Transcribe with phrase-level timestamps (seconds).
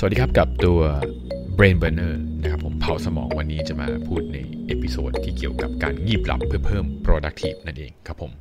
[0.00, 0.80] สวัสดีครับกับตัว
[1.56, 8.32] Brain Burner นะครับผมเผาสมองวันนี้จะมาพูดใน episode ที่เกี่ยวกับการงีบหลับเพื่อเพิ่ม productive นั่นเองครับผม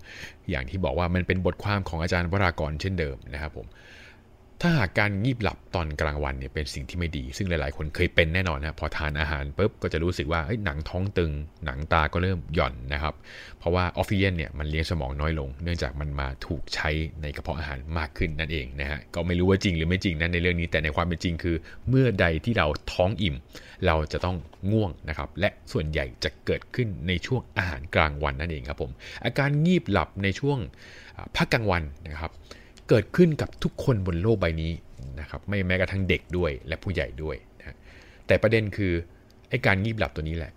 [0.49, 3.67] อย่างที่บอกว่ามันเป็นบทความของอาจารย์วรากรเช่นเดิมนะครับผม
[4.61, 11.31] ถ้าหากการงีบหลับตอนกลางวันเนี่ยเป็นสิ่งที่ไม่ดี ซึ่งหลาย ๆ คนเคยเป็นแน่นอนนะพอทานอาหารปุ๊บก็จะรู้สึกว่าหนังท้องตึง
[11.65, 13.13] หนังตาก็เริ่มหย่อนนะครับ
[13.59, 16.89] เพราะว่าออกซิเจนเนี่ยมันเลี้ยงสมองน้อยลง เนื่องจากมันมาถูกใช้
[17.21, 21.55] ในกระเพาะอาหารมากขึ้นนั่นเองนะฮะก็ไม่รู้ว่าจริงหรือไม่จริงนั้นในเรื่องนี้แต่ในความเป็นจริงคือ
[21.89, 23.35] เมื่อใดที่เราท้องอิ่ม
[23.85, 24.35] เราจะต้อง
[24.71, 28.91] ง่วงนะครับและส่วนใหญ่จะเกิดขึ้นในช่วงอาหารกลางวันนั่นเองครับผม
[29.25, 30.59] อาการงีบหลับในช่วง
[31.35, 32.33] พักกลางวันนะครับ
[32.89, 34.71] เกิดขึ้นกับทุกคนบนโลกใบนี้
[35.19, 37.77] นะครับไม่แม้กระทั่งเด็กด้วยและผู้ใหญ่ด้วยนะ
[38.27, 38.93] แต่ประเด็นคือ
[39.49, 40.53] ไอ้การงีบหลับตัวนี้แหละ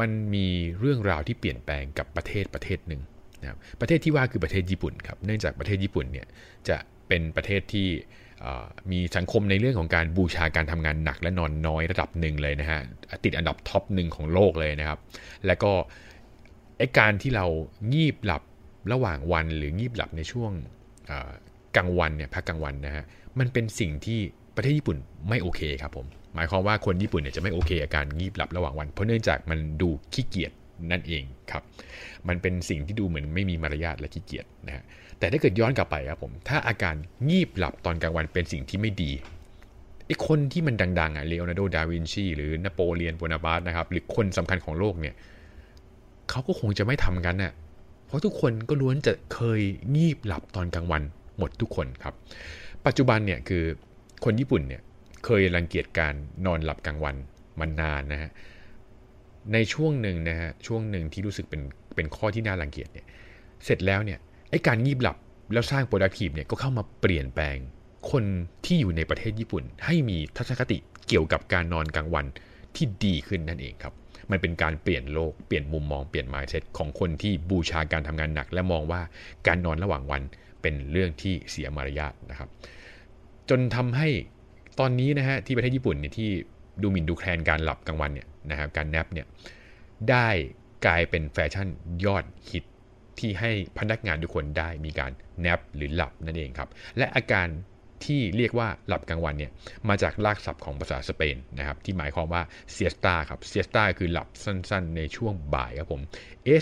[0.00, 0.46] มันมี
[0.80, 3.02] เรื่องราวที่เปลี่ยนแปลงกับประเทศประเทศหนึ่ง
[3.40, 6.26] นะครับประเทศที่ว่าคือประเทศญี่ปุ่นครับเนื่องจากประเทศญี่ปุ่นเนี่ย
[6.68, 6.76] จะ
[7.08, 7.88] เป็นประเทศที่
[8.92, 12.80] มีสังคมในเรื่องของการบูชาการทำงานหนักและนอนน้อยระดับหนึ่งเลยนะฮะ
[13.24, 14.98] ติดอันดับท็อปหนึ่งของโลกเลยนะครับ
[15.46, 15.72] และก็
[16.78, 17.46] ไอการที่เรา
[17.92, 18.42] งีบหลับ
[18.92, 20.52] ระหว่างวันหรืองีบหลับในช่วง
[21.76, 23.04] กลางวันเนี่ยพักกลางวันนะฮะ
[23.38, 24.20] มันเป็นสิ่งที่
[24.56, 24.96] ประเทศญี่ปุ่น
[25.28, 30.52] ไม่โอเคครับผมหมายความว่าคนญี่ปุ่นเนี่ยจะไม่โอเคกับการงีบหลับระหว่างวัน เพราะเนื่องจากมันดูขี้เกียจ
[30.92, 31.62] นั่นเองครับ
[32.28, 34.84] มันเป็นสิ่งที่ดูเหมือนไม่มีมารยาทและขี้เกียจนะฮะ
[35.18, 36.94] แต่ถ้าเกิดย้อนกลับไปครับผมถ้าอาการ
[37.28, 39.12] งีบหลับตอนกลางวันเป็นสิ่งที่ไม่ดี
[40.06, 45.14] ไอ้คนที่มันดังๆอะเลโอนาร์โด ดาวินชี หรือนโปเลียนโบนาบาสนะครับ หรือคนสำคัญของโลกเนี่ย
[46.30, 47.52] เขาก็คงจะไม่ทำกันน่ะ
[48.06, 49.60] เพราะทุกคนก็ล้วนจะเคย
[49.96, 51.02] งีบหลับตอนกลางวัน
[51.38, 52.14] หมดทุกคนครับ
[52.86, 53.64] ปัจจุบันเนี่ยคือ
[54.24, 54.82] คนญี่ปุ่นเนี่ย
[55.24, 56.14] เคยรังเกียจการ
[56.46, 57.16] นอนหลับกลางวัน
[57.60, 58.30] มานานนะฮะ
[59.52, 61.62] ในช่วงหนึ่งนะฮะช่วงหนึ่งที่รู้สึกเป็น
[61.94, 63.06] เป็นข้อที่น่ารังเกียจเนี่ย
[63.64, 64.18] เสร็จแล้วเนี่ย
[64.50, 65.16] ไอ้การงีบหลับ
[65.52, 67.56] แล้วสร้าง productive เนี่ยก็เข้ามาเปลี่ยนแปลง
[68.10, 68.24] คน
[68.64, 70.78] ที่อยู่ในประเทศญี่ปุ่น ให้มีทัศนคติ
[71.08, 72.26] เกี่ยวกับการนอนกลางวัน
[72.76, 73.94] ที่ดีขึ้นนั่นเองครับ
[74.30, 79.00] มันเป็นการเปลี่ยนโลกเปลี่ยนมุมมองเปลี่ยน mindset ของคนที่บูชาการทำงานหนัก และมองว่า
[79.46, 80.22] การนอนระหว่างวัน
[80.62, 82.48] เป็นเรื่องที่เสียมารยาทนะครับ
[83.48, 84.08] จนทำให้
[84.80, 86.30] ตอนนี้นะฮะที่ประเทศญี่ปุ่นเนี่ยที่
[86.82, 89.26] ดูหมิ่นดูแคลนการหลับกลางวันเนี่ยนะครับการแนบเนี่ย
[90.10, 90.28] ได้
[90.86, 91.68] กลายเป็นแฟชั่น
[92.04, 92.64] ยอดฮิต
[93.18, 96.68] ที่ให้พนักงานทุกคนได้มีการแนบหรือหลับนั่นเองครับ
[96.98, 97.48] และอาการ
[98.06, 99.50] ที่เรียกว่าหลับกลางวันเนี่ย
[99.88, 102.42] มาจากลากศัพท์ของภาษาสเปนนะครับที่หมายความว่า
[102.72, 106.02] เซียสตาครับเซียสตาคือหลับสั้นๆ ในช่วงบ่ายครับผม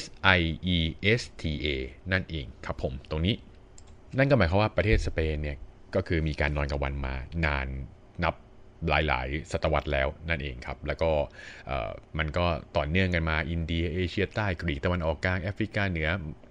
[0.00, 0.02] S
[0.38, 0.40] I
[0.76, 0.78] E
[1.20, 1.66] S T A
[2.12, 3.34] นั่นเองครับผมตรงนี้
[4.18, 5.56] นั่นก็หมายความว่าประเทศสเปนเนี่ย
[5.94, 7.14] ก็คือมีการนอนกลางวันมา
[7.44, 7.66] นาน
[8.24, 8.34] นับ
[8.88, 11.10] หลาย ๆ ศตวรรษแล้วนั่นเองครับ แล้วก็
[12.18, 16.08] มันก็ต่อเนื่องกันมาอินเดียเอเชียใต้กรีกตะวันออกกลางแอฟริกาเหนือ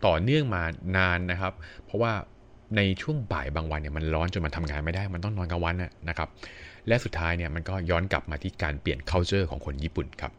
[0.08, 0.64] ต่อเนื่องมา
[0.98, 1.54] นานนะครับ
[1.86, 2.14] เพราะว่า
[2.76, 5.76] ในช่วงบ่ายบางวันเนี่ยมันร้อนจนมันทำงานไม่ได้มันต้องนอนกลางวัน
[6.10, 6.30] นะครับ
[6.88, 10.32] และสุดท้ายเนี่ยมันก็ย้อนกลับมาที่การเปลี่ยน culture ของคนญี่ปุ่นครับ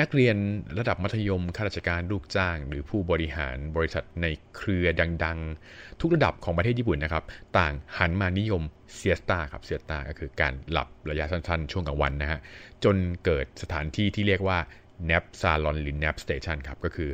[0.00, 0.36] นักเรียน
[0.78, 4.86] ระดับมัธยมข้าราชการลูกจ้าง หรือผู้บริหารบริษัทในเครือ
[5.24, 7.24] ดังๆ ทุกระดับของประเทศญี่ปุ่นนะครับ
[7.58, 8.62] ต่างหันมานิยม
[8.94, 12.40] เซียสตาครับเซียสตาก็คือการหลับระยะสั้นๆ ช่วงกลางวันนะฮะ
[12.84, 14.58] จนเกิดสถานที่ที่เรียกว่า
[15.10, 17.10] nap salon หรือ nap station ครับก็คือ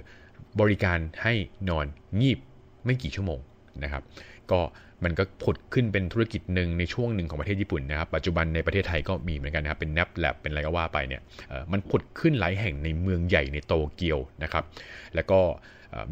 [0.61, 1.35] บริการให้
[1.69, 1.87] นอน
[2.21, 2.39] งีบ
[2.85, 3.41] ไม่กี่ชั่วโมง
[3.85, 4.03] นะครับ
[4.51, 4.61] ก็
[5.05, 11.21] มันก็ผุดขึ้นเป็นธุรกิจหนึ่งในช่วงหนึ่งของประเทศญี่ปุ่นนะครับ ปัจจุบันในประเทศไทยก็มีเหมือนกันนะครับ เป็นแนบแลบเป็นอะไรก็ว่าไปเนี่ย
[11.73, 14.65] มันผุดขึ้นหลายแห่งในเมืองใหญ่ในโตเกียวนะครับ
[15.15, 15.41] แล้วก็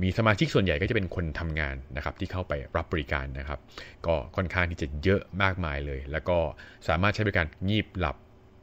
[0.03, 3.61] มีสมาชิกส่วนใหญ่ก็จะเป็นคนทำงานนะครับที่เข้าไปรับบริการนะครับ
[4.07, 6.39] ก็ค่อนข้างที่จะเยอะมากมายเลย แล้วก็
[6.89, 8.17] สามารถใช้บริการงีบหลับ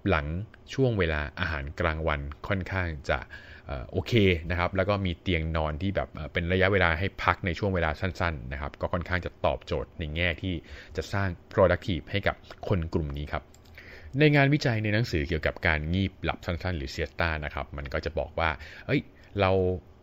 [0.09, 0.27] หลัง
[0.73, 3.19] ช่วงเวลาอาหารกลางวันค่อนข้างจะ
[3.91, 4.13] โอเค
[4.49, 10.53] นะครับแล้วก็มีเตียงนอนที่แบบเป็นระยะเวลาให้พักในช่วงเวลาสั้นๆนะครับก็ค่อนข้างจะตอบโจทย์ในแง่ที่
[10.97, 12.35] จะสร้าง productive ให้กับ
[12.67, 13.43] คนกลุ่มนี้ครับ
[14.19, 18.49] ในงานวิจัยในหนังสือเกี่ยวกับการงีบหลับสั้นๆ หรือเซียสตานะครับมันก็จะบอกว่า
[18.87, 19.01] เอ้ย
[19.41, 19.51] เรา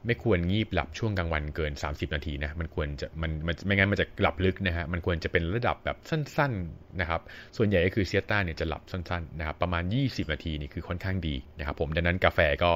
[0.07, 7.21] ไม่ควรงีบหลับช่วงกลางวันเกิน 30 นาทีนะมันควรจะมันมันไม่งั้นมันจะหลับลึกนะฮะมันควรจะเป็นระดับแบบสั้นๆนะครับ
[7.57, 12.71] ส่วนใหญ่ก็คือเซียต้าเนี่ยจะหลับสั้นๆนะครับประมาณ 20 นาทีนี่คือค่อนข้างดีนะครับผมดังนั้นกาแฟก็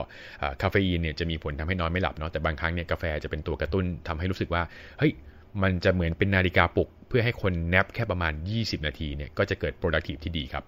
[0.62, 4.62] คาเฟอีนเนี่ยจะมีผลทำให้นอนไม่หลับเนาะแต่บางครั้งเนี่ยกาแฟจะเป็นตัวกระตุ้นทำให้รู้สึกว่า
[4.98, 5.12] เฮ้ย
[5.62, 10.64] มันจะเหมือนเป็นนาฬิกาปลุก เพื่อให้คนแนบแค่ประมาณ 20 นาทีเนี่ยก็จะเกิด productive ที่ดีครับ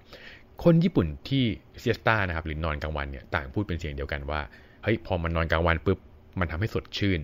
[0.65, 1.45] คนญี่ปุ่นที่
[1.81, 4.41] เซียต้านะครับหรือนอนกลางวันเนี่ยต่างพูดเป็นเสียงเดียวกันว่า
[4.85, 5.99] เฮ้ยพอมันนอนกลางวันปุ๊บ
[6.41, 7.21] มันทำให้สดชื่น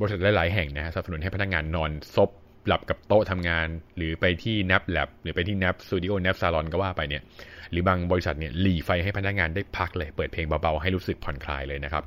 [0.00, 2.30] บริษัทหลาย ๆ แห่งนะฮะสนับสนุนให้พนักงานนอนซบ
[2.66, 7.22] หลับกับโต๊ะทำงาน หรือไปที่ nap lab หรือไปที่ nap studio nap salon ก็ว่าไปเนี่ย
[7.70, 12.04] หรือบางบริษัทเนี่ยหลีไฟให้พนักงานได้พักเลย เปิดเพลงเบา ๆ ให้รู้สึกผ่อนคลายเลยนะครับ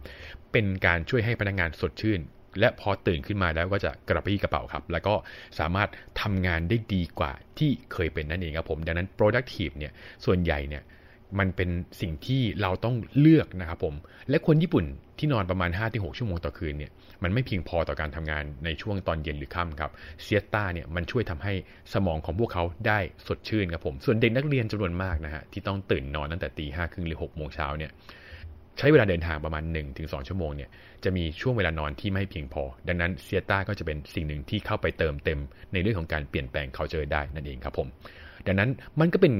[0.52, 2.20] เป็นการช่วยให้พนักงานสดชื่น
[2.60, 5.14] และพอตื่นขึ้นมาแล้วก็จะกระปรี้กระเป๋าครับ แล้วก็
[5.60, 5.90] สามารถ
[6.22, 9.92] ทำงานได้ดีกว่าที่เคยเป็นนั่นเองครับผม ดังนั้น productive เนี่ย
[10.26, 10.84] ส่วนใหญ่เนี่ย
[11.40, 11.70] มันเป็น
[12.02, 13.96] สิ่งที่เราต้องเลือกนะครับผม
[14.30, 14.86] และคนญี่ปุ่น
[15.20, 16.92] ที่นอนประมาณ 5-6 ชั่วโมงต่อคืนเนี่ย
[17.24, 19.92] มันไม่เพียงพอต่อการทำงานในช่วงตอนเย็นหรือค่ำครับ
[20.22, 21.54] เซียต้าเนี่ยมันช่วยทำให้
[21.94, 27.92] สมองของพวกเขาได้สดชื่นครับผม ส่วนเด็กนักเรียนจำนวนมากนะฮะที่ต้องตื่นนอนตั้งแต่ตีห้าครึ่งหรือ6โมงเช้าเนี่ย
[28.78, 29.64] ใช้เวลาเดินทางประมาณ
[29.96, 30.70] 1-2 ชั่วโมงเนี่ย
[31.04, 35.40] จะมีช่วงเวลานอนที่ไม่เพียงพอ ดังนั้นเซียต้าก็จะเป็นสิ่งหนึ่งที่เข้าไปเติมเต็ม
[35.74, 37.88] ในเรื่องของการเปลี่ยนแปลง culture ได้นั่นเองครับผม
[38.48, 39.34] ดังนั้นมันก็เป็น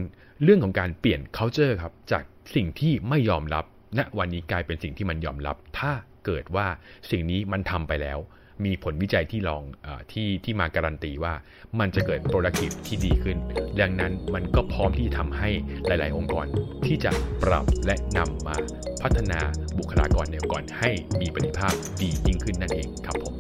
[0.44, 2.24] เรื่องของการเปลี่ยน culture ครับจาก
[2.56, 3.66] สิ่งที่ไม่ยอมรับ
[3.98, 5.92] ณวันนี้กลายเป็นสิ่งที่มันยอมรับ ถ้า
[6.26, 6.68] เกิดว่า
[7.12, 8.20] สิ่งนี้มันทำไปแล้ว
[8.66, 11.34] มีผลวิจัยที่ลองอที่ที่มาการันตีว่า
[11.80, 13.38] มันจะเกิด productive ที่ดีขึ้น
[13.82, 15.50] ดังนั้นมันก็พร้อมที่จะทำให้
[15.88, 16.46] หลาย ๆ องค์กร
[16.86, 17.12] ที่จะ
[17.44, 18.56] ปรับและนำมา
[19.02, 19.40] พัฒนา
[19.78, 23.36] บุคลากรในองค์กรให้มีประสิทธิภาพดียิ่งขึ้นนั่นเองครับผม